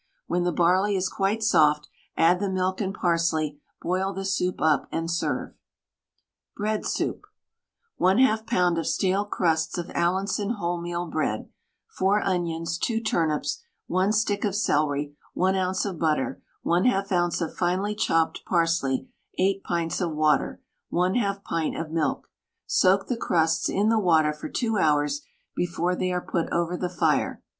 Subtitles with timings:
[0.25, 4.87] When the barley is quite soft, add the milk and parsley, boil the soup up,
[4.91, 5.53] and serve.
[6.57, 7.21] BREAD SOUP.
[7.99, 8.79] 1/2 lb.
[8.79, 11.49] of stale crusts of Allinson wholemeal bread,
[11.89, 15.85] 4 onions, 2 turnips, 1 stick of celery, 1 oz.
[15.85, 17.39] of butter, 1/2 oz.
[17.39, 19.07] of finely chopped parsley,
[19.37, 22.27] 8 pints of water, 1/2 pint of milk.
[22.65, 25.21] Soak the crusts in the water for 2 hours
[25.55, 27.43] before they are put over the fire.